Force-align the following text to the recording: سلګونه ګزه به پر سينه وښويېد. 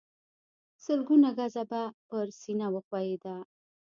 سلګونه 0.83 1.29
ګزه 1.37 1.63
به 1.69 1.81
پر 2.07 2.27
سينه 2.41 2.67
وښويېد. 2.73 3.25